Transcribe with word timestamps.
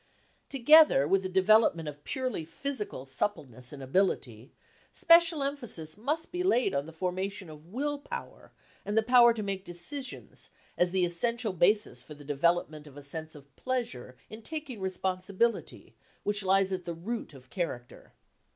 44 0.49 0.49
Together 0.49 1.07
with 1.07 1.21
the 1.21 1.29
development 1.29 1.87
of 1.87 2.03
purely 2.03 2.43
physical 2.43 3.05
suppleness 3.05 3.71
and 3.71 3.83
ability, 3.83 4.51
special 4.91 5.43
emphasis 5.43 5.95
must 5.95 6.31
be 6.31 6.41
laid 6.41 6.73
on 6.73 6.87
the 6.87 6.91
formation 6.91 7.51
of 7.51 7.67
will 7.67 7.99
power 7.99 8.51
and 8.83 8.97
the 8.97 9.03
power 9.03 9.31
to 9.31 9.43
make 9.43 9.63
decisions, 9.63 10.49
as 10.75 10.89
the 10.89 11.05
essential 11.05 11.53
basis 11.53 12.01
for 12.01 12.15
the 12.15 12.25
development 12.25 12.87
of 12.87 12.97
a 12.97 13.03
sense 13.03 13.35
of 13.35 13.55
pleasure 13.55 14.17
in 14.27 14.41
taking 14.41 14.81
responsibility 14.81 15.93
which 16.23 16.41
lies 16.43 16.71
at 16.71 16.85
the 16.85 16.95
root 16.95 17.35
of 17.35 17.51
character." 17.51 18.11